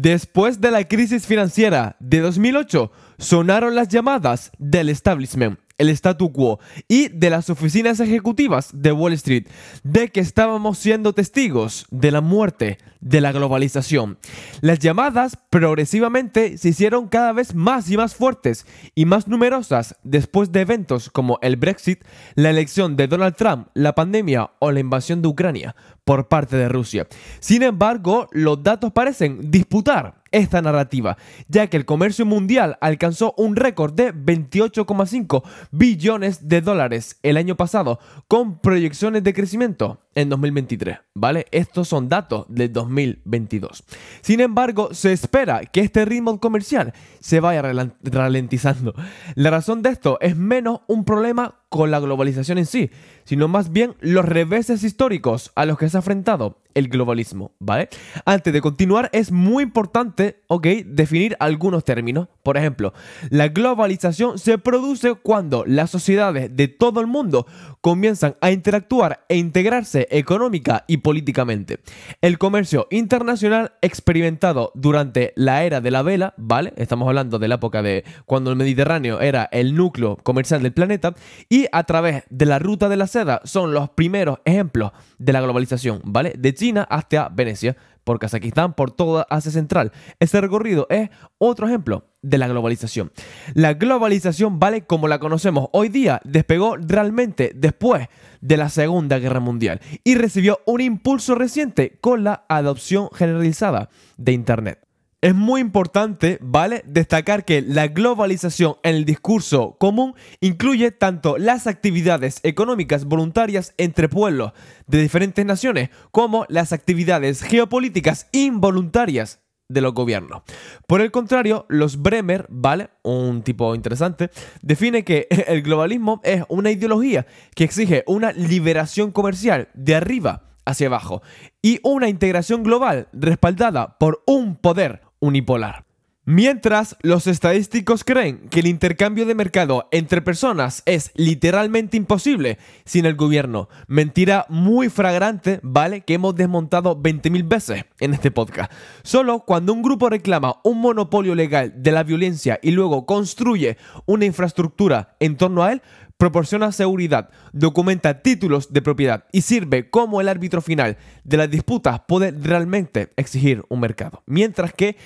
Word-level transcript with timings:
Después 0.00 0.60
de 0.60 0.70
la 0.70 0.86
crisis 0.86 1.26
financiera 1.26 1.96
de 1.98 2.20
2008, 2.20 2.92
sonaron 3.18 3.74
las 3.74 3.88
llamadas 3.88 4.52
del 4.56 4.90
establishment 4.90 5.58
el 5.78 5.90
statu 5.90 6.32
quo 6.32 6.58
y 6.88 7.08
de 7.08 7.30
las 7.30 7.48
oficinas 7.50 8.00
ejecutivas 8.00 8.70
de 8.72 8.92
Wall 8.92 9.12
Street 9.14 9.46
de 9.84 10.08
que 10.08 10.20
estábamos 10.20 10.76
siendo 10.78 11.12
testigos 11.12 11.86
de 11.90 12.10
la 12.10 12.20
muerte 12.20 12.78
de 13.00 13.20
la 13.20 13.30
globalización. 13.30 14.18
Las 14.60 14.80
llamadas 14.80 15.38
progresivamente 15.50 16.58
se 16.58 16.70
hicieron 16.70 17.06
cada 17.06 17.32
vez 17.32 17.54
más 17.54 17.88
y 17.90 17.96
más 17.96 18.16
fuertes 18.16 18.66
y 18.96 19.04
más 19.04 19.28
numerosas 19.28 19.96
después 20.02 20.50
de 20.50 20.62
eventos 20.62 21.10
como 21.10 21.38
el 21.42 21.56
Brexit, 21.56 22.02
la 22.34 22.50
elección 22.50 22.96
de 22.96 23.06
Donald 23.06 23.36
Trump, 23.36 23.68
la 23.74 23.94
pandemia 23.94 24.50
o 24.58 24.72
la 24.72 24.80
invasión 24.80 25.22
de 25.22 25.28
Ucrania 25.28 25.76
por 26.08 26.26
parte 26.26 26.56
de 26.56 26.70
Rusia. 26.70 27.06
Sin 27.38 27.62
embargo, 27.62 28.28
los 28.32 28.62
datos 28.62 28.92
parecen 28.92 29.50
disputar 29.50 30.22
esta 30.30 30.62
narrativa, 30.62 31.18
ya 31.48 31.66
que 31.66 31.76
el 31.76 31.84
comercio 31.84 32.24
mundial 32.24 32.78
alcanzó 32.80 33.34
un 33.36 33.56
récord 33.56 33.92
de 33.92 34.14
28,5 34.14 35.42
billones 35.70 36.48
de 36.48 36.62
dólares 36.62 37.18
el 37.22 37.36
año 37.36 37.56
pasado, 37.56 37.98
con 38.26 38.58
proyecciones 38.58 39.22
de 39.22 39.34
crecimiento 39.34 40.00
en 40.14 40.30
2023, 40.30 40.98
¿vale? 41.14 41.46
Estos 41.50 41.88
son 41.88 42.08
datos 42.08 42.46
de 42.48 42.70
2022. 42.70 43.84
Sin 44.22 44.40
embargo, 44.40 44.88
se 44.92 45.12
espera 45.12 45.60
que 45.60 45.80
este 45.80 46.06
ritmo 46.06 46.40
comercial 46.40 46.94
se 47.20 47.40
vaya 47.40 47.62
ralentizando. 48.02 48.94
La 49.34 49.50
razón 49.50 49.82
de 49.82 49.90
esto 49.90 50.18
es 50.22 50.36
menos 50.36 50.80
un 50.88 51.04
problema 51.04 51.56
con 51.68 51.90
la 51.90 52.00
globalización 52.00 52.58
en 52.58 52.66
sí, 52.66 52.90
sino 53.24 53.48
más 53.48 53.72
bien 53.72 53.94
los 54.00 54.24
reveses 54.24 54.82
históricos 54.84 55.52
a 55.54 55.66
los 55.66 55.78
que 55.78 55.88
se 55.88 55.96
ha 55.96 56.00
enfrentado 56.00 56.58
el 56.74 56.88
globalismo, 56.88 57.52
¿vale? 57.58 57.88
Antes 58.24 58.52
de 58.52 58.60
continuar, 58.60 59.10
es 59.12 59.32
muy 59.32 59.64
importante, 59.64 60.42
¿ok?, 60.46 60.66
definir 60.86 61.36
algunos 61.40 61.84
términos. 61.84 62.28
Por 62.42 62.56
ejemplo, 62.56 62.92
la 63.30 63.48
globalización 63.48 64.38
se 64.38 64.58
produce 64.58 65.14
cuando 65.14 65.64
las 65.66 65.90
sociedades 65.90 66.54
de 66.54 66.68
todo 66.68 67.00
el 67.00 67.08
mundo 67.08 67.46
comienzan 67.80 68.36
a 68.40 68.52
interactuar 68.52 69.24
e 69.28 69.36
integrarse 69.36 70.06
económica 70.10 70.84
y 70.86 70.98
políticamente. 70.98 71.80
El 72.20 72.38
comercio 72.38 72.86
internacional 72.90 73.72
experimentado 73.82 74.70
durante 74.74 75.32
la 75.34 75.64
era 75.64 75.80
de 75.80 75.90
la 75.90 76.02
vela, 76.02 76.34
¿vale? 76.36 76.74
Estamos 76.76 77.08
hablando 77.08 77.38
de 77.38 77.48
la 77.48 77.56
época 77.56 77.82
de 77.82 78.04
cuando 78.24 78.50
el 78.50 78.56
Mediterráneo 78.56 79.20
era 79.20 79.48
el 79.50 79.74
núcleo 79.74 80.16
comercial 80.16 80.62
del 80.62 80.72
planeta 80.72 81.14
y 81.48 81.57
a 81.72 81.84
través 81.84 82.24
de 82.30 82.46
la 82.46 82.58
ruta 82.58 82.88
de 82.88 82.96
la 82.96 83.06
seda 83.06 83.40
son 83.44 83.72
los 83.72 83.90
primeros 83.90 84.38
ejemplos 84.44 84.92
de 85.18 85.32
la 85.32 85.40
globalización, 85.40 86.00
¿vale? 86.04 86.34
De 86.38 86.54
China 86.54 86.86
hasta 86.88 87.28
Venecia, 87.28 87.76
por 88.04 88.18
Kazajistán, 88.18 88.72
por 88.72 88.90
toda 88.90 89.26
Asia 89.28 89.52
Central. 89.52 89.92
Ese 90.18 90.40
recorrido 90.40 90.86
es 90.88 91.10
otro 91.36 91.66
ejemplo 91.66 92.06
de 92.22 92.38
la 92.38 92.48
globalización. 92.48 93.12
La 93.52 93.74
globalización, 93.74 94.58
¿vale? 94.58 94.86
Como 94.86 95.08
la 95.08 95.18
conocemos 95.18 95.68
hoy 95.72 95.90
día, 95.90 96.20
despegó 96.24 96.76
realmente 96.78 97.52
después 97.54 98.08
de 98.40 98.56
la 98.56 98.70
Segunda 98.70 99.18
Guerra 99.18 99.40
Mundial 99.40 99.80
y 100.04 100.14
recibió 100.14 100.60
un 100.64 100.80
impulso 100.80 101.34
reciente 101.34 101.98
con 102.00 102.24
la 102.24 102.46
adopción 102.48 103.10
generalizada 103.12 103.90
de 104.16 104.32
Internet. 104.32 104.87
Es 105.20 105.34
muy 105.34 105.60
importante, 105.60 106.38
¿vale? 106.40 106.84
Destacar 106.86 107.44
que 107.44 107.60
la 107.60 107.88
globalización 107.88 108.76
en 108.84 108.94
el 108.94 109.04
discurso 109.04 109.76
común 109.76 110.14
incluye 110.40 110.92
tanto 110.92 111.38
las 111.38 111.66
actividades 111.66 112.38
económicas 112.44 113.04
voluntarias 113.04 113.74
entre 113.78 114.08
pueblos 114.08 114.52
de 114.86 115.02
diferentes 115.02 115.44
naciones 115.44 115.90
como 116.12 116.46
las 116.48 116.72
actividades 116.72 117.42
geopolíticas 117.42 118.28
involuntarias 118.30 119.40
de 119.68 119.80
los 119.80 119.92
gobiernos. 119.92 120.42
Por 120.86 121.00
el 121.00 121.10
contrario, 121.10 121.66
los 121.68 122.00
Bremer, 122.00 122.46
¿vale? 122.48 122.90
Un 123.02 123.42
tipo 123.42 123.74
interesante, 123.74 124.30
define 124.62 125.04
que 125.04 125.26
el 125.48 125.62
globalismo 125.62 126.20
es 126.22 126.44
una 126.48 126.70
ideología 126.70 127.26
que 127.56 127.64
exige 127.64 128.04
una 128.06 128.30
liberación 128.30 129.10
comercial 129.10 129.68
de 129.74 129.96
arriba 129.96 130.44
hacia 130.64 130.86
abajo 130.86 131.22
y 131.60 131.80
una 131.82 132.08
integración 132.08 132.62
global 132.62 133.08
respaldada 133.12 133.98
por 133.98 134.22
un 134.26 134.54
poder 134.54 135.07
unipolar. 135.20 135.88
Mientras 136.30 136.94
los 137.00 137.26
estadísticos 137.26 138.04
creen 138.04 138.50
que 138.50 138.60
el 138.60 138.66
intercambio 138.66 139.24
de 139.24 139.34
mercado 139.34 139.88
entre 139.92 140.20
personas 140.20 140.82
es 140.84 141.10
literalmente 141.14 141.96
imposible 141.96 142.58
sin 142.84 143.06
el 143.06 143.14
gobierno. 143.14 143.70
Mentira 143.86 144.44
muy 144.50 144.90
fragrante, 144.90 145.58
¿vale? 145.62 146.02
Que 146.02 146.12
hemos 146.12 146.34
desmontado 146.34 147.00
20.000 147.00 147.48
veces 147.48 147.86
en 147.98 148.12
este 148.12 148.30
podcast. 148.30 148.70
Solo 149.04 149.40
cuando 149.46 149.72
un 149.72 149.80
grupo 149.80 150.10
reclama 150.10 150.60
un 150.64 150.82
monopolio 150.82 151.34
legal 151.34 151.72
de 151.82 151.92
la 151.92 152.02
violencia 152.02 152.60
y 152.62 152.72
luego 152.72 153.06
construye 153.06 153.78
una 154.04 154.26
infraestructura 154.26 155.16
en 155.20 155.38
torno 155.38 155.62
a 155.62 155.72
él, 155.72 155.80
proporciona 156.18 156.72
seguridad, 156.72 157.30
documenta 157.52 158.22
títulos 158.22 158.72
de 158.72 158.82
propiedad 158.82 159.24
y 159.32 159.42
sirve 159.42 159.88
como 159.88 160.20
el 160.20 160.28
árbitro 160.28 160.60
final 160.60 160.98
de 161.24 161.36
las 161.36 161.50
disputas 161.50 162.02
puede 162.06 162.32
realmente 162.32 163.12
exigir 163.16 163.64
un 163.68 163.80
mercado. 163.80 164.22
Mientras 164.26 164.72
que 164.72 164.96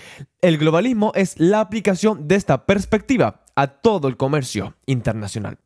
el 0.40 0.58
globalismo 0.58 1.12
es 1.14 1.38
la 1.38 1.60
aplicación 1.60 2.26
de 2.26 2.34
esta 2.34 2.66
perspectiva 2.66 3.44
a 3.54 3.66
todo 3.68 4.08
el 4.08 4.16
comercio 4.16 4.74
internacional. 4.86 5.58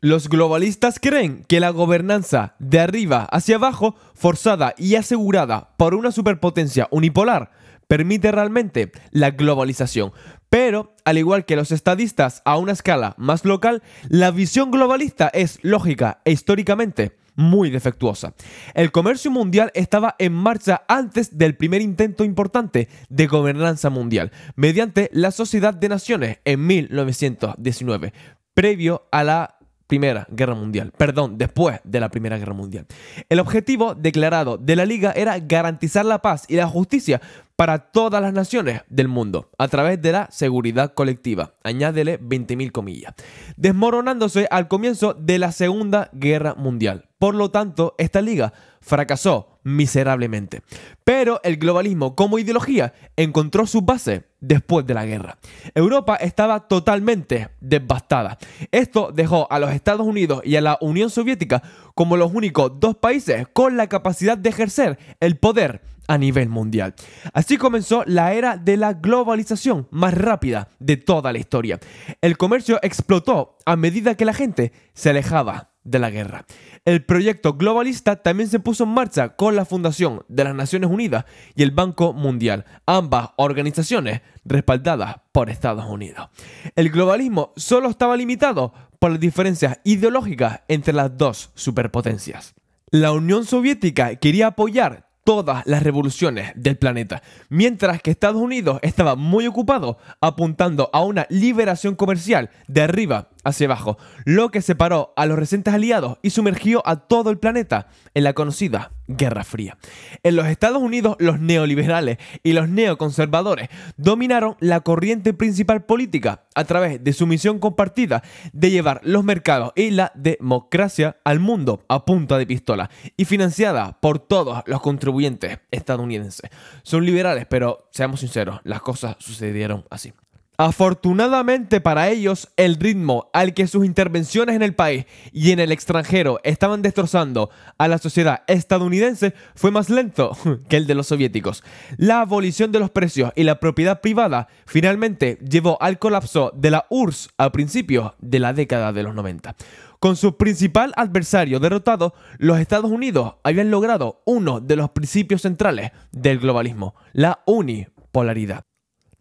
Los 0.00 0.28
globalistas 0.28 0.98
creen 1.00 1.44
que 1.48 1.60
la 1.60 1.70
gobernanza 1.70 2.56
de 2.58 2.80
arriba 2.80 3.24
hacia 3.24 3.56
abajo, 3.56 3.94
forzada 4.14 4.74
y 4.76 4.96
asegurada 4.96 5.74
por 5.78 5.94
una 5.94 6.12
superpotencia 6.12 6.88
unipolar, 6.90 7.52
permite 7.94 8.32
realmente 8.32 8.90
la 9.12 9.30
globalización. 9.30 10.10
Pero, 10.50 10.96
al 11.04 11.16
igual 11.16 11.44
que 11.44 11.54
los 11.54 11.70
estadistas 11.70 12.42
a 12.44 12.58
una 12.58 12.72
escala 12.72 13.14
más 13.18 13.44
local, 13.44 13.84
la 14.08 14.32
visión 14.32 14.72
globalista 14.72 15.28
es 15.28 15.60
lógica 15.62 16.20
e 16.24 16.32
históricamente 16.32 17.16
muy 17.36 17.70
defectuosa. 17.70 18.34
El 18.74 18.90
comercio 18.90 19.30
mundial 19.30 19.70
estaba 19.74 20.16
en 20.18 20.32
marcha 20.32 20.82
antes 20.88 21.38
del 21.38 21.54
primer 21.54 21.82
intento 21.82 22.24
importante 22.24 22.88
de 23.10 23.28
gobernanza 23.28 23.90
mundial, 23.90 24.32
mediante 24.56 25.08
la 25.12 25.30
Sociedad 25.30 25.72
de 25.72 25.88
Naciones 25.88 26.38
en 26.44 26.66
1919, 26.66 28.12
previo 28.54 29.06
a 29.12 29.22
la 29.22 29.54
Primera 29.86 30.26
Guerra 30.30 30.54
Mundial, 30.54 30.92
perdón, 30.96 31.36
después 31.36 31.80
de 31.84 32.00
la 32.00 32.08
Primera 32.08 32.38
Guerra 32.38 32.54
Mundial. 32.54 32.86
El 33.28 33.38
objetivo 33.38 33.94
declarado 33.94 34.56
de 34.56 34.76
la 34.76 34.86
Liga 34.86 35.12
era 35.14 35.38
garantizar 35.38 36.04
la 36.04 36.22
paz 36.22 36.46
y 36.48 36.56
la 36.56 36.66
justicia 36.66 37.20
para 37.56 37.90
todas 37.90 38.20
las 38.20 38.32
naciones 38.32 38.82
del 38.88 39.08
mundo 39.08 39.50
a 39.58 39.68
través 39.68 40.00
de 40.02 40.12
la 40.12 40.28
seguridad 40.30 40.94
colectiva. 40.94 41.54
Añádele 41.62 42.20
20.000 42.20 42.72
comillas. 42.72 43.14
Desmoronándose 43.56 44.48
al 44.50 44.68
comienzo 44.68 45.14
de 45.14 45.38
la 45.38 45.52
Segunda 45.52 46.10
Guerra 46.12 46.54
Mundial. 46.54 47.08
Por 47.18 47.34
lo 47.34 47.50
tanto, 47.50 47.94
esta 47.96 48.20
liga 48.20 48.52
fracasó 48.80 49.60
miserablemente. 49.62 50.62
Pero 51.04 51.40
el 51.42 51.56
globalismo 51.56 52.14
como 52.14 52.38
ideología 52.38 52.92
encontró 53.16 53.66
su 53.66 53.80
base 53.80 54.24
después 54.40 54.86
de 54.86 54.94
la 54.94 55.06
guerra. 55.06 55.38
Europa 55.74 56.16
estaba 56.16 56.68
totalmente 56.68 57.48
devastada. 57.60 58.36
Esto 58.70 59.10
dejó 59.12 59.50
a 59.50 59.58
los 59.58 59.70
Estados 59.72 60.06
Unidos 60.06 60.42
y 60.44 60.56
a 60.56 60.60
la 60.60 60.76
Unión 60.82 61.08
Soviética 61.08 61.62
como 61.94 62.16
los 62.16 62.32
únicos 62.32 62.72
dos 62.80 62.96
países 62.96 63.46
con 63.52 63.76
la 63.76 63.88
capacidad 63.88 64.36
de 64.36 64.50
ejercer 64.50 64.98
el 65.20 65.36
poder 65.38 65.82
a 66.06 66.18
nivel 66.18 66.48
mundial. 66.48 66.94
Así 67.32 67.56
comenzó 67.56 68.04
la 68.06 68.34
era 68.34 68.56
de 68.56 68.76
la 68.76 68.92
globalización 68.92 69.88
más 69.90 70.14
rápida 70.14 70.68
de 70.78 70.96
toda 70.96 71.32
la 71.32 71.38
historia. 71.38 71.80
El 72.20 72.36
comercio 72.36 72.78
explotó 72.82 73.56
a 73.64 73.76
medida 73.76 74.16
que 74.16 74.24
la 74.24 74.34
gente 74.34 74.72
se 74.92 75.10
alejaba 75.10 75.70
de 75.84 75.98
la 75.98 76.10
guerra. 76.10 76.46
El 76.84 77.04
proyecto 77.04 77.54
globalista 77.54 78.16
también 78.16 78.48
se 78.48 78.58
puso 78.58 78.84
en 78.84 78.90
marcha 78.90 79.36
con 79.36 79.54
la 79.54 79.64
fundación 79.64 80.24
de 80.28 80.44
las 80.44 80.54
Naciones 80.54 80.90
Unidas 80.90 81.26
y 81.54 81.62
el 81.62 81.70
Banco 81.70 82.12
Mundial, 82.12 82.64
ambas 82.86 83.30
organizaciones 83.36 84.22
respaldadas 84.44 85.16
por 85.32 85.50
Estados 85.50 85.84
Unidos. 85.86 86.28
El 86.74 86.90
globalismo 86.90 87.52
solo 87.56 87.88
estaba 87.88 88.16
limitado 88.16 88.72
por 88.98 89.10
las 89.10 89.20
diferencias 89.20 89.80
ideológicas 89.84 90.60
entre 90.68 90.94
las 90.94 91.16
dos 91.16 91.50
superpotencias. 91.54 92.54
La 92.90 93.12
Unión 93.12 93.44
Soviética 93.44 94.16
quería 94.16 94.48
apoyar 94.48 95.08
todas 95.24 95.66
las 95.66 95.82
revoluciones 95.82 96.52
del 96.54 96.76
planeta, 96.76 97.22
mientras 97.48 98.00
que 98.00 98.10
Estados 98.10 98.40
Unidos 98.40 98.78
estaba 98.82 99.16
muy 99.16 99.46
ocupado 99.46 99.98
apuntando 100.20 100.90
a 100.92 101.02
una 101.02 101.26
liberación 101.30 101.96
comercial 101.96 102.50
de 102.68 102.82
arriba 102.82 103.30
hacia 103.44 103.66
abajo, 103.66 103.98
lo 104.24 104.50
que 104.50 104.62
separó 104.62 105.12
a 105.16 105.26
los 105.26 105.38
recientes 105.38 105.74
aliados 105.74 106.18
y 106.22 106.30
sumergió 106.30 106.82
a 106.86 106.96
todo 106.96 107.30
el 107.30 107.38
planeta 107.38 107.88
en 108.14 108.24
la 108.24 108.32
conocida 108.32 108.92
Guerra 109.06 109.44
Fría. 109.44 109.76
En 110.22 110.36
los 110.36 110.46
Estados 110.46 110.82
Unidos, 110.82 111.16
los 111.18 111.38
neoliberales 111.38 112.18
y 112.42 112.52
los 112.52 112.68
neoconservadores 112.68 113.68
dominaron 113.96 114.56
la 114.60 114.80
corriente 114.80 115.34
principal 115.34 115.84
política 115.84 116.44
a 116.54 116.64
través 116.64 117.02
de 117.04 117.12
su 117.12 117.26
misión 117.26 117.58
compartida 117.58 118.22
de 118.52 118.70
llevar 118.70 119.00
los 119.04 119.24
mercados 119.24 119.72
y 119.76 119.90
la 119.90 120.12
democracia 120.14 121.18
al 121.24 121.40
mundo 121.40 121.84
a 121.88 122.04
punta 122.04 122.38
de 122.38 122.46
pistola 122.46 122.90
y 123.16 123.24
financiada 123.24 123.98
por 124.00 124.18
todos 124.18 124.62
los 124.66 124.80
contribuyentes 124.80 125.58
estadounidenses. 125.70 126.50
Son 126.82 127.04
liberales, 127.04 127.46
pero 127.46 127.88
seamos 127.90 128.20
sinceros, 128.20 128.60
las 128.64 128.80
cosas 128.80 129.16
sucedieron 129.18 129.84
así. 129.90 130.12
Afortunadamente 130.56 131.80
para 131.80 132.10
ellos, 132.10 132.48
el 132.56 132.76
ritmo 132.76 133.28
al 133.32 133.54
que 133.54 133.66
sus 133.66 133.84
intervenciones 133.84 134.54
en 134.54 134.62
el 134.62 134.72
país 134.72 135.04
y 135.32 135.50
en 135.50 135.58
el 135.58 135.72
extranjero 135.72 136.38
estaban 136.44 136.80
destrozando 136.80 137.50
a 137.76 137.88
la 137.88 137.98
sociedad 137.98 138.44
estadounidense 138.46 139.34
fue 139.56 139.72
más 139.72 139.90
lento 139.90 140.36
que 140.68 140.76
el 140.76 140.86
de 140.86 140.94
los 140.94 141.08
soviéticos. 141.08 141.64
La 141.96 142.20
abolición 142.20 142.70
de 142.70 142.78
los 142.78 142.90
precios 142.90 143.32
y 143.34 143.42
la 143.42 143.58
propiedad 143.58 144.00
privada 144.00 144.46
finalmente 144.64 145.38
llevó 145.38 145.76
al 145.82 145.98
colapso 145.98 146.52
de 146.54 146.70
la 146.70 146.86
URSS 146.88 147.30
a 147.36 147.50
principios 147.50 148.12
de 148.20 148.38
la 148.38 148.52
década 148.52 148.92
de 148.92 149.02
los 149.02 149.14
90. 149.14 149.56
Con 149.98 150.14
su 150.14 150.36
principal 150.36 150.92
adversario 150.96 151.58
derrotado, 151.58 152.14
los 152.38 152.60
Estados 152.60 152.92
Unidos 152.92 153.34
habían 153.42 153.72
logrado 153.72 154.22
uno 154.24 154.60
de 154.60 154.76
los 154.76 154.90
principios 154.90 155.42
centrales 155.42 155.90
del 156.12 156.38
globalismo, 156.38 156.94
la 157.12 157.40
unipolaridad. 157.46 158.64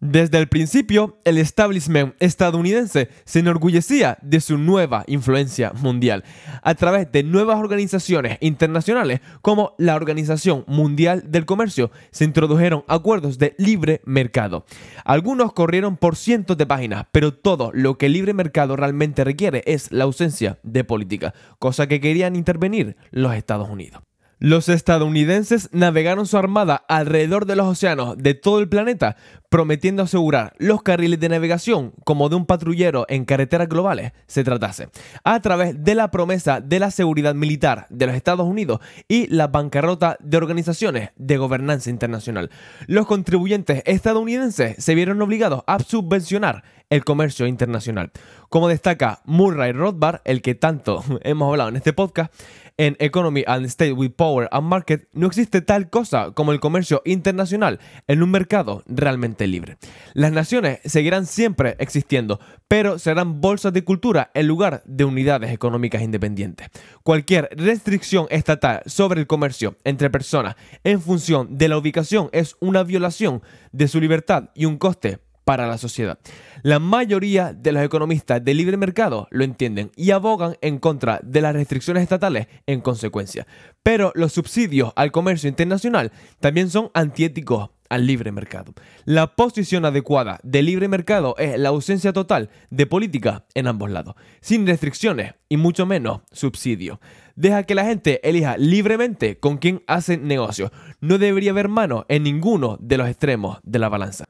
Desde 0.06 0.38
el 0.38 0.50
principio, 0.50 1.18
el 1.24 1.38
establishment 1.38 2.14
estadounidense 2.20 3.08
se 3.24 3.40
enorgullecía 3.40 4.18
de 4.22 4.42
su 4.42 4.58
nueva 4.58 5.06
influencia 5.08 5.72
mundial 5.72 6.26
a 6.62 6.76
través 6.76 7.10
de 7.14 7.24
nuevas 7.24 7.58
organizaciones 7.58 8.38
internacionales 8.42 9.22
como 9.42 9.76
la 9.78 9.96
Organización 9.96 10.66
Mundial 10.68 11.32
del 11.32 11.46
Comercio. 11.46 11.90
Se 12.12 12.26
introdujeron 12.26 12.84
acuerdos 12.90 13.38
de 13.38 13.56
libre 13.58 14.02
mercado. 14.04 14.66
Algunos 15.06 15.54
corrieron 15.54 15.96
por 15.96 16.18
cientos 16.18 16.58
de 16.58 16.66
páginas, 16.66 17.06
pero 17.14 17.34
todo 17.34 17.72
lo 17.74 17.98
que 17.98 18.08
el 18.08 18.14
libre 18.14 18.34
mercado 18.34 18.76
realmente 18.76 19.24
requiere 19.24 19.64
es 19.66 19.90
la 19.94 20.04
ausencia 20.04 20.60
de 20.64 20.84
política, 20.84 21.34
cosa 21.60 21.88
que 21.88 22.02
querían 22.02 22.36
intervenir 22.36 22.98
los 23.12 23.34
Estados 23.36 23.70
Unidos. 23.70 24.02
Los 24.44 24.68
estadounidenses 24.68 25.70
navegaron 25.72 26.28
su 26.28 26.38
armada 26.38 26.84
alrededor 26.90 27.46
de 27.46 27.56
los 27.56 27.66
océanos 27.66 28.18
de 28.18 28.34
todo 28.34 28.60
el 28.60 28.68
planeta, 28.68 29.16
prometiendo 29.48 30.04
asegurar 30.04 30.54
los 30.58 30.84
carriles 30.84 31.22
de 31.22 31.30
navegación 31.30 31.94
como 32.04 32.28
de 32.28 32.36
un 32.36 32.46
patrullero 32.46 33.06
en 33.08 33.24
carreteras 33.24 33.70
globales 33.70 34.12
se 34.28 34.44
tratase, 34.44 34.90
a 35.24 35.40
través 35.40 35.82
de 35.82 35.96
la 35.96 36.12
promesa 36.12 36.60
de 36.60 36.80
la 36.80 36.92
seguridad 36.92 37.36
militar 37.36 37.88
de 37.90 38.06
los 38.06 38.16
Estados 38.16 38.46
Unidos 38.46 38.82
y 39.08 39.28
la 39.28 39.48
bancarrota 39.48 40.18
de 40.20 40.36
organizaciones 40.36 41.12
de 41.16 41.38
gobernanza 41.38 41.90
internacional. 41.90 42.50
Los 42.88 43.08
contribuyentes 43.08 43.82
estadounidenses 43.86 44.76
se 44.84 44.94
vieron 44.94 45.22
obligados 45.22 45.64
a 45.68 45.80
subvencionar 45.80 46.66
el 46.90 47.04
comercio 47.04 47.48
internacional. 47.48 48.12
Como 48.50 48.68
destaca 48.68 49.22
Murray 49.26 49.72
Rothbard, 49.72 50.22
el 50.26 50.42
que 50.42 50.56
tanto 50.56 51.04
hemos 51.24 51.50
hablado 51.50 51.70
en 51.70 51.76
este 51.76 51.94
podcast, 51.94 52.34
en 52.78 52.96
Economy 53.00 53.44
and 53.46 53.66
State 53.68 53.94
with 53.94 54.12
Power 54.12 54.50
and 54.52 54.68
Market 54.68 55.08
no 55.14 55.28
existe 55.28 55.62
tal 55.62 55.90
cosa 55.90 56.32
como 56.32 56.52
el 56.52 56.60
comercio 56.60 57.02
internacional 57.06 57.80
en 58.08 58.24
un 58.24 58.32
mercado 58.32 58.84
realmente 58.88 59.48
libre. 59.48 59.78
Las 60.14 60.32
naciones 60.32 60.80
seguirán 60.86 61.26
siempre 61.26 61.76
existiendo, 61.80 62.40
pero 62.68 62.98
serán 62.98 63.42
bolsas 63.42 63.74
de 63.74 63.84
cultura 63.84 64.32
en 64.34 64.48
lugar 64.48 64.82
de 64.86 65.06
unidades 65.06 65.52
económicas 65.52 66.02
independientes. 66.02 66.70
Cualquier 67.04 67.50
restricción 67.56 68.26
estatal 68.30 68.82
sobre 68.86 69.22
el 69.22 69.28
comercio 69.28 69.76
entre 69.84 70.10
personas 70.10 70.56
en 70.84 71.02
función 71.02 71.58
de 71.58 71.68
la 71.68 71.78
ubicación 71.78 72.30
es 72.32 72.56
una 72.60 72.84
violación 72.84 73.44
de 73.72 73.88
su 73.88 74.00
libertad 74.00 74.50
y 74.56 74.66
un 74.66 74.78
coste 74.78 75.20
para 75.44 75.68
la 75.68 75.78
sociedad. 75.78 76.20
La 76.62 76.80
mayoría 76.80 77.54
de 77.54 77.72
los 77.72 77.84
economistas 77.84 78.44
de 78.44 78.54
libre 78.54 78.78
mercado 78.78 79.28
lo 79.32 79.44
entienden 79.44 79.92
y 79.96 80.12
abogan 80.12 80.56
en 80.62 80.80
contra 80.80 81.20
de 81.24 81.42
las 81.42 81.54
restricciones 81.54 82.04
estatales 82.04 82.48
en 82.66 82.82
consecuencia. 82.82 83.48
Pero 83.84 84.12
los 84.16 84.34
subsidios 84.34 84.94
al 84.96 85.12
comercio 85.12 85.50
internacional 85.50 86.12
también 86.40 86.70
son 86.70 86.90
antiéticos 86.94 87.70
al 87.90 88.08
libre 88.08 88.32
mercado. 88.32 88.74
La 89.06 89.36
posición 89.36 89.86
adecuada 89.86 90.40
del 90.42 90.66
libre 90.66 90.88
mercado 90.88 91.36
es 91.38 91.60
la 91.60 91.70
ausencia 91.70 92.12
total 92.12 92.50
de 92.72 92.88
política 92.88 93.46
en 93.54 93.68
ambos 93.68 93.92
lados, 93.92 94.16
sin 94.42 94.66
restricciones 94.66 95.36
y 95.48 95.58
mucho 95.58 95.86
menos 95.86 96.22
subsidios. 96.32 96.98
Deja 97.36 97.64
que 97.64 97.76
la 97.76 97.86
gente 97.86 98.28
elija 98.28 98.58
libremente 98.58 99.40
con 99.40 99.58
quién 99.58 99.84
hace 99.86 100.18
negocio. 100.18 100.72
No 101.02 101.20
debería 101.20 101.52
haber 101.52 101.68
mano 101.68 102.06
en 102.10 102.24
ninguno 102.24 102.78
de 102.82 102.98
los 102.98 103.08
extremos 103.08 103.60
de 103.64 103.80
la 103.80 103.90
balanza. 103.90 104.26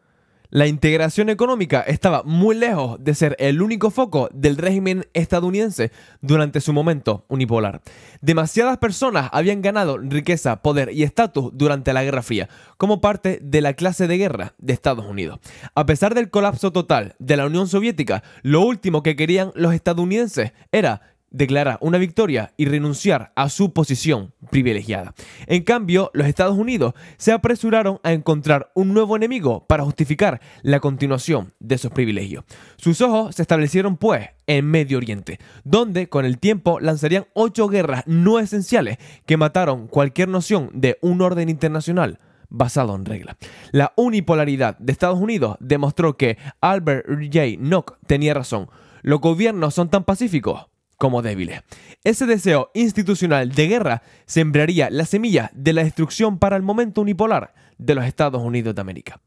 La 0.54 0.68
integración 0.68 1.30
económica 1.30 1.82
estaba 1.82 2.22
muy 2.22 2.56
lejos 2.56 3.04
de 3.04 3.16
ser 3.16 3.36
el 3.40 3.60
único 3.60 3.90
foco 3.90 4.30
del 4.32 4.56
régimen 4.58 5.04
estadounidense 5.16 5.92
durante 6.22 6.62
su 6.62 6.74
momento 6.74 7.26
unipolar. 7.28 7.82
Demasiadas 8.22 8.78
personas 8.78 9.32
habían 9.32 9.64
ganado 9.64 9.98
riqueza, 9.98 10.62
poder 10.62 10.92
y 10.94 11.02
estatus 11.02 11.50
durante 11.56 11.92
la 11.92 12.04
Guerra 12.04 12.22
Fría, 12.22 12.50
como 12.78 13.02
parte 13.02 13.40
de 13.42 13.62
la 13.62 13.74
clase 13.74 14.06
de 14.06 14.20
guerra 14.20 14.54
de 14.60 14.74
Estados 14.74 15.08
Unidos. 15.08 15.40
A 15.74 15.88
pesar 15.88 16.14
del 16.14 16.30
colapso 16.30 16.72
total 16.72 17.16
de 17.18 17.36
la 17.36 17.48
Unión 17.48 17.68
Soviética, 17.68 18.22
lo 18.44 18.62
último 18.62 19.02
que 19.02 19.16
querían 19.16 19.52
los 19.56 19.74
estadounidenses 19.74 20.52
era 20.72 21.13
declarar 21.34 21.78
una 21.82 21.98
victoria 21.98 22.54
y 22.56 22.66
renunciar 22.66 23.34
a 23.36 23.50
su 23.50 23.74
posición 23.74 24.34
privilegiada. 24.50 25.14
En 25.48 25.64
cambio, 25.64 26.12
los 26.14 26.28
Estados 26.28 26.58
Unidos 26.58 26.94
se 27.18 27.34
apresuraron 27.34 28.00
a 28.04 28.14
encontrar 28.14 28.72
un 28.76 28.94
nuevo 28.94 29.18
enemigo 29.18 29.66
para 29.68 29.84
justificar 29.84 30.40
la 30.62 30.80
continuación 30.80 31.54
de 31.60 31.78
sus 31.78 31.92
privilegios. 31.92 32.46
Sus 32.78 33.02
ojos 33.02 33.36
se 33.36 33.42
establecieron 33.42 33.98
pues 33.98 34.30
en 34.48 34.66
Medio 34.66 34.98
Oriente, 34.98 35.40
donde 35.64 36.08
con 36.08 36.24
el 36.24 36.38
tiempo 36.38 36.80
lanzarían 36.80 37.26
ocho 37.34 37.68
guerras 37.68 38.04
no 38.06 38.40
esenciales 38.40 38.98
que 39.26 39.38
mataron 39.38 39.88
cualquier 39.88 40.30
noción 40.30 40.70
de 40.74 40.98
un 41.02 41.22
orden 41.22 41.50
internacional 41.50 42.20
basado 42.50 42.96
en 42.96 43.06
regla. 43.06 43.36
La 43.72 43.94
unipolaridad 43.98 44.78
de 44.78 44.92
Estados 44.92 45.20
Unidos 45.20 45.58
demostró 45.60 46.18
que 46.18 46.38
Albert 46.62 47.08
J. 47.08 47.58
Nock 47.58 47.98
tenía 48.06 48.36
razón. 48.36 48.70
Los 49.02 49.20
gobiernos 49.20 49.74
son 49.74 49.90
tan 49.90 50.04
pacíficos 50.04 50.68
como 51.04 51.22
débiles. 51.22 51.64
Ese 52.06 52.26
deseo 52.26 52.72
institucional 52.74 53.52
de 53.52 53.68
guerra 53.68 54.04
sembraría 54.26 54.90
la 54.90 55.06
semilla 55.06 55.52
de 55.54 55.74
la 55.74 55.84
destrucción 55.84 56.40
para 56.40 56.56
el 56.56 56.62
momento 56.62 57.02
unipolar 57.02 57.54
de 57.78 57.94
los 57.94 58.06
Estados 58.06 58.42
Unidos 58.42 58.74
de 58.74 58.80
América. 58.80 59.20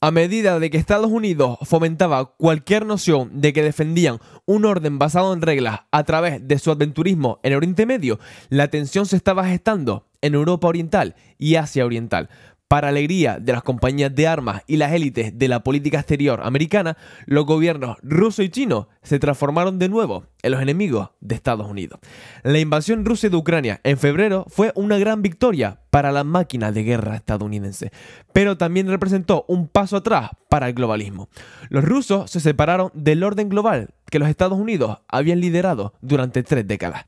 A 0.00 0.12
medida 0.12 0.60
de 0.60 0.70
que 0.70 0.78
Estados 0.78 1.10
Unidos 1.10 1.58
fomentaba 1.62 2.36
cualquier 2.36 2.86
noción 2.86 3.40
de 3.40 3.52
que 3.52 3.64
defendían 3.64 4.20
un 4.44 4.66
orden 4.66 5.00
basado 5.00 5.32
en 5.32 5.42
reglas 5.42 5.80
a 5.90 6.04
través 6.04 6.46
de 6.46 6.60
su 6.60 6.70
aventurismo 6.70 7.40
en 7.42 7.54
Oriente 7.54 7.86
Medio, 7.86 8.20
la 8.48 8.68
tensión 8.68 9.06
se 9.06 9.16
estaba 9.16 9.48
gestando 9.48 10.06
en 10.20 10.34
Europa 10.34 10.68
Oriental 10.68 11.16
y 11.38 11.56
Asia 11.56 11.84
Oriental, 11.84 12.28
para 12.68 12.88
alegría 12.88 13.38
de 13.38 13.52
las 13.52 13.62
compañías 13.62 14.14
de 14.14 14.26
armas 14.26 14.62
y 14.66 14.76
las 14.76 14.92
élites 14.92 15.38
de 15.38 15.48
la 15.48 15.60
política 15.62 15.98
exterior 15.98 16.40
americana, 16.42 16.96
los 17.26 17.46
gobiernos 17.46 17.98
ruso 18.02 18.42
y 18.42 18.48
chino 18.48 18.88
se 19.02 19.18
transformaron 19.18 19.78
de 19.78 19.88
nuevo 19.88 20.24
en 20.42 20.52
los 20.52 20.60
enemigos 20.60 21.10
de 21.20 21.34
Estados 21.34 21.68
Unidos. 21.68 22.00
La 22.42 22.58
invasión 22.58 23.04
rusa 23.04 23.28
de 23.28 23.36
Ucrania 23.36 23.80
en 23.84 23.98
febrero 23.98 24.46
fue 24.48 24.72
una 24.74 24.98
gran 24.98 25.22
victoria 25.22 25.80
para 25.90 26.12
la 26.12 26.24
máquina 26.24 26.72
de 26.72 26.82
guerra 26.82 27.16
estadounidense, 27.16 27.92
pero 28.32 28.58
también 28.58 28.88
representó 28.88 29.44
un 29.48 29.68
paso 29.68 29.96
atrás 29.96 30.30
para 30.48 30.68
el 30.68 30.74
globalismo. 30.74 31.28
Los 31.68 31.84
rusos 31.84 32.30
se 32.30 32.40
separaron 32.40 32.90
del 32.94 33.22
orden 33.22 33.48
global 33.48 33.90
que 34.10 34.18
los 34.18 34.28
Estados 34.28 34.58
Unidos 34.58 34.98
habían 35.08 35.40
liderado 35.40 35.94
durante 36.00 36.42
tres 36.42 36.66
décadas. 36.66 37.06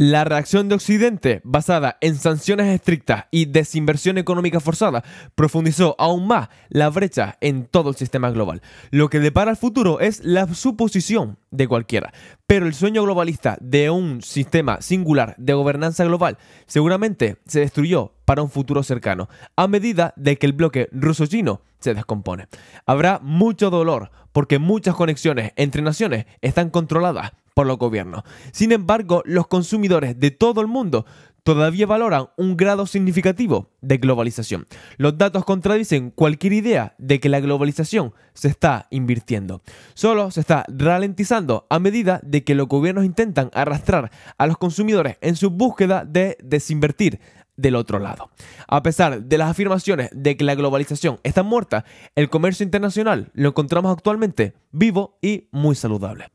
La 0.00 0.22
reacción 0.22 0.68
de 0.68 0.76
Occidente, 0.76 1.40
basada 1.42 1.98
en 2.00 2.14
sanciones 2.14 2.72
estrictas 2.72 3.24
y 3.32 3.46
desinversión 3.46 4.16
económica 4.16 4.60
forzada, 4.60 5.02
profundizó 5.34 5.96
aún 5.98 6.28
más 6.28 6.50
la 6.68 6.88
brecha 6.88 7.36
en 7.40 7.64
todo 7.64 7.90
el 7.90 7.96
sistema 7.96 8.30
global. 8.30 8.62
Lo 8.92 9.10
que 9.10 9.18
depara 9.18 9.50
el 9.50 9.56
futuro 9.56 9.98
es 9.98 10.22
la 10.22 10.46
suposición 10.54 11.36
de 11.50 11.66
cualquiera. 11.66 12.12
Pero 12.46 12.66
el 12.66 12.74
sueño 12.74 13.02
globalista 13.02 13.58
de 13.60 13.90
un 13.90 14.22
sistema 14.22 14.80
singular 14.82 15.34
de 15.36 15.54
gobernanza 15.54 16.04
global 16.04 16.38
seguramente 16.66 17.38
se 17.48 17.58
destruyó 17.58 18.12
para 18.24 18.42
un 18.42 18.50
futuro 18.50 18.84
cercano, 18.84 19.28
a 19.56 19.66
medida 19.66 20.14
de 20.14 20.38
que 20.38 20.46
el 20.46 20.52
bloque 20.52 20.88
ruso-chino 20.92 21.62
se 21.80 21.94
descompone. 21.94 22.46
Habrá 22.86 23.18
mucho 23.20 23.68
dolor 23.68 24.12
porque 24.30 24.60
muchas 24.60 24.94
conexiones 24.94 25.54
entre 25.56 25.82
naciones 25.82 26.26
están 26.40 26.70
controladas 26.70 27.32
por 27.58 27.66
los 27.66 27.76
gobiernos. 27.76 28.22
Sin 28.52 28.70
embargo, 28.70 29.20
los 29.26 29.48
consumidores 29.48 30.20
de 30.20 30.30
todo 30.30 30.60
el 30.60 30.68
mundo 30.68 31.06
todavía 31.42 31.88
valoran 31.88 32.28
un 32.36 32.56
grado 32.56 32.86
significativo 32.86 33.72
de 33.80 33.96
globalización. 33.96 34.68
Los 34.96 35.18
datos 35.18 35.44
contradicen 35.44 36.12
cualquier 36.12 36.52
idea 36.52 36.94
de 36.98 37.18
que 37.18 37.28
la 37.28 37.40
globalización 37.40 38.14
se 38.32 38.46
está 38.46 38.86
invirtiendo. 38.92 39.60
Solo 39.94 40.30
se 40.30 40.38
está 40.38 40.66
ralentizando 40.68 41.66
a 41.68 41.80
medida 41.80 42.20
de 42.22 42.44
que 42.44 42.54
los 42.54 42.68
gobiernos 42.68 43.04
intentan 43.04 43.50
arrastrar 43.52 44.12
a 44.38 44.46
los 44.46 44.56
consumidores 44.56 45.16
en 45.20 45.34
su 45.34 45.50
búsqueda 45.50 46.04
de 46.04 46.38
desinvertir 46.40 47.18
del 47.56 47.74
otro 47.74 47.98
lado. 47.98 48.30
A 48.68 48.84
pesar 48.84 49.24
de 49.24 49.36
las 49.36 49.50
afirmaciones 49.50 50.10
de 50.12 50.36
que 50.36 50.44
la 50.44 50.54
globalización 50.54 51.18
está 51.24 51.42
muerta, 51.42 51.84
el 52.14 52.30
comercio 52.30 52.62
internacional 52.62 53.32
lo 53.34 53.48
encontramos 53.48 53.92
actualmente 53.92 54.54
vivo 54.70 55.18
y 55.20 55.48
muy 55.50 55.74
saludable. 55.74 56.26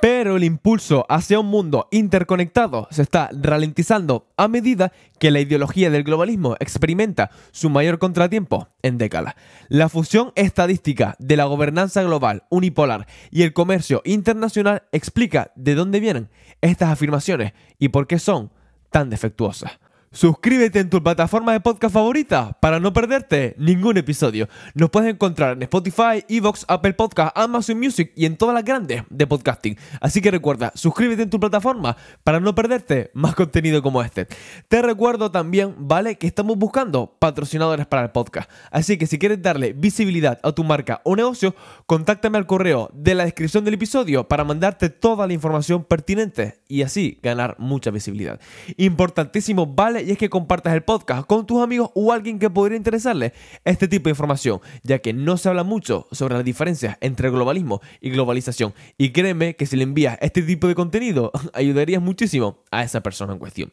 Pero 0.00 0.36
el 0.36 0.44
impulso 0.44 1.06
hacia 1.08 1.40
un 1.40 1.46
mundo 1.46 1.88
interconectado 1.90 2.86
se 2.90 3.02
está 3.02 3.30
ralentizando 3.32 4.28
a 4.36 4.46
medida 4.46 4.92
que 5.18 5.30
la 5.30 5.40
ideología 5.40 5.88
del 5.90 6.04
globalismo 6.04 6.54
experimenta 6.60 7.30
su 7.50 7.70
mayor 7.70 7.98
contratiempo 7.98 8.68
en 8.82 8.98
décadas. 8.98 9.34
La 9.68 9.88
fusión 9.88 10.32
estadística 10.34 11.16
de 11.18 11.36
la 11.36 11.44
gobernanza 11.44 12.02
global 12.02 12.44
unipolar 12.50 13.06
y 13.30 13.42
el 13.42 13.54
comercio 13.54 14.02
internacional 14.04 14.82
explica 14.92 15.52
de 15.56 15.74
dónde 15.74 16.00
vienen 16.00 16.28
estas 16.60 16.90
afirmaciones 16.90 17.54
y 17.78 17.88
por 17.88 18.06
qué 18.06 18.18
son 18.18 18.52
tan 18.90 19.08
defectuosas. 19.08 19.78
Suscríbete 20.12 20.80
en 20.80 20.88
tu 20.88 21.02
plataforma 21.02 21.52
de 21.52 21.60
podcast 21.60 21.92
favorita 21.92 22.56
para 22.60 22.80
no 22.80 22.92
perderte 22.92 23.54
ningún 23.58 23.98
episodio. 23.98 24.48
Nos 24.74 24.90
puedes 24.90 25.12
encontrar 25.12 25.56
en 25.56 25.62
Spotify, 25.64 26.24
Evox, 26.28 26.64
Apple 26.68 26.94
Podcast, 26.94 27.36
Amazon 27.36 27.78
Music 27.78 28.12
y 28.16 28.24
en 28.24 28.36
todas 28.36 28.54
las 28.54 28.64
grandes 28.64 29.02
de 29.10 29.26
podcasting. 29.26 29.76
Así 30.00 30.20
que 30.20 30.30
recuerda, 30.30 30.72
suscríbete 30.74 31.22
en 31.22 31.30
tu 31.30 31.38
plataforma 31.38 31.96
para 32.24 32.40
no 32.40 32.54
perderte 32.54 33.10
más 33.14 33.34
contenido 33.34 33.82
como 33.82 34.02
este. 34.02 34.26
Te 34.68 34.80
recuerdo 34.80 35.30
también, 35.30 35.74
¿vale? 35.78 36.16
Que 36.16 36.26
estamos 36.26 36.56
buscando 36.56 37.16
patrocinadores 37.18 37.86
para 37.86 38.02
el 38.02 38.10
podcast. 38.10 38.50
Así 38.70 38.96
que 38.96 39.06
si 39.06 39.18
quieres 39.18 39.42
darle 39.42 39.72
visibilidad 39.72 40.40
a 40.42 40.52
tu 40.52 40.64
marca 40.64 41.00
o 41.04 41.16
negocio, 41.16 41.54
contáctame 41.86 42.38
al 42.38 42.46
correo 42.46 42.90
de 42.94 43.14
la 43.14 43.24
descripción 43.24 43.64
del 43.64 43.74
episodio 43.74 44.26
para 44.28 44.44
mandarte 44.44 44.88
toda 44.88 45.26
la 45.26 45.32
información 45.32 45.84
pertinente 45.84 46.60
y 46.68 46.82
así 46.82 47.18
ganar 47.22 47.56
mucha 47.58 47.90
visibilidad. 47.90 48.40
Importantísimo, 48.76 49.66
¿vale? 49.66 49.95
Y 50.02 50.10
es 50.10 50.18
que 50.18 50.28
compartas 50.28 50.74
el 50.74 50.82
podcast 50.82 51.26
con 51.26 51.46
tus 51.46 51.62
amigos 51.62 51.90
o 51.94 52.12
alguien 52.12 52.38
que 52.38 52.50
podría 52.50 52.76
interesarle 52.76 53.32
este 53.64 53.88
tipo 53.88 54.04
de 54.04 54.10
información, 54.10 54.60
ya 54.82 54.98
que 54.98 55.12
no 55.12 55.36
se 55.36 55.48
habla 55.48 55.64
mucho 55.64 56.06
sobre 56.12 56.34
las 56.34 56.44
diferencias 56.44 56.96
entre 57.00 57.30
globalismo 57.30 57.80
y 58.00 58.10
globalización. 58.10 58.74
Y 58.98 59.10
créeme 59.10 59.56
que 59.56 59.66
si 59.66 59.76
le 59.76 59.82
envías 59.82 60.18
este 60.20 60.42
tipo 60.42 60.68
de 60.68 60.74
contenido, 60.74 61.32
ayudarías 61.52 62.02
muchísimo 62.02 62.62
a 62.70 62.82
esa 62.82 63.02
persona 63.02 63.32
en 63.32 63.38
cuestión. 63.38 63.70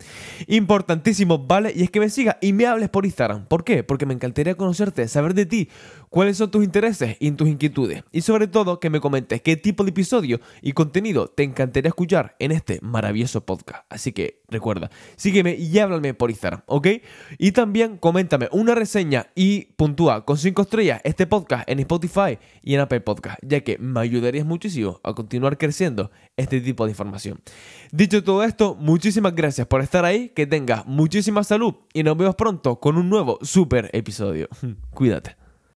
Importantísimo, 0.48 1.40
¿vale? 1.40 1.74
Y 1.76 1.84
es 1.84 1.92
que 1.92 2.00
me 2.00 2.10
sigas 2.10 2.38
y 2.42 2.54
me 2.54 2.66
hables 2.66 2.90
por 2.90 3.06
Instagram. 3.06 3.46
¿Por 3.46 3.64
qué? 3.64 3.84
Porque 3.84 4.06
me 4.06 4.14
encantaría 4.14 4.56
conocerte, 4.56 5.08
saber 5.08 5.34
de 5.34 5.46
ti, 5.46 5.70
cuáles 6.10 6.38
son 6.38 6.52
tus 6.52 6.64
intereses 6.64 7.18
y 7.20 7.32
tus 7.32 7.48
inquietudes. 7.48 8.04
Y 8.12 8.22
sobre 8.22 8.48
todo 8.48 8.80
que 8.80 8.90
me 8.90 9.00
comentes 9.00 9.42
qué 9.42 9.58
tipo 9.58 9.84
de 9.84 9.90
episodio 9.90 10.40
y 10.62 10.74
contenido 10.74 11.28
te 11.28 11.44
encantaría 11.44 11.90
escuchar 11.90 12.36
en 12.40 12.52
este 12.52 12.80
maravilloso 12.82 13.46
podcast. 13.46 13.86
Así 13.90 14.12
que 14.12 14.42
recuerda, 14.50 14.92
sígueme 15.16 15.56
y 15.56 15.78
háblame 15.80 16.13
por 16.14 16.30
Instagram, 16.30 16.62
¿ok? 16.66 16.88
Y 17.38 17.52
también 17.52 17.98
coméntame 17.98 18.50
una 18.52 18.76
reseña 18.76 19.28
y 19.36 19.66
puntúa 19.76 20.26
con 20.26 20.38
5 20.38 20.62
estrellas 20.62 21.02
este 21.04 21.28
podcast 21.28 21.70
en 21.70 21.80
Spotify 21.80 22.40
y 22.62 22.76
en 22.76 22.82
Apple 22.82 23.02
Podcast, 23.02 23.40
ya 23.42 23.62
que 23.62 23.78
me 23.78 24.00
ayudarías 24.00 24.46
muchísimo 24.46 25.00
a 25.04 25.14
continuar 25.14 25.58
creciendo 25.58 26.12
este 26.38 26.62
tipo 26.62 26.86
de 26.86 26.92
información. 26.92 27.42
Dicho 27.92 28.24
todo 28.24 28.44
esto, 28.44 28.76
muchísimas 28.76 29.36
gracias 29.36 29.68
por 29.68 29.82
estar 29.82 30.06
ahí, 30.06 30.30
que 30.30 30.48
tengas 30.48 30.86
muchísima 30.86 31.44
salud 31.44 31.76
y 31.94 32.04
nos 32.04 32.18
vemos 32.18 32.36
pronto 32.36 32.80
con 32.80 32.98
un 32.98 33.10
nuevo 33.10 33.40
super 33.42 33.90
episodio. 33.94 34.48
Cuídate. 34.92 35.43